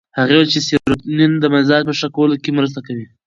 [0.17, 3.05] هغه وویل چې سیروتونین د مزاج په ښه کولو کې مرسته کوي.